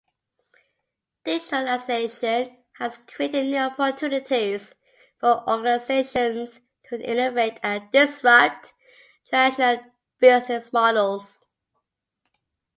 [1.25, 4.73] Digitalization has created new opportunities
[5.19, 8.73] for organizations to innovate and disrupt
[9.27, 9.77] traditional
[10.19, 11.45] business models.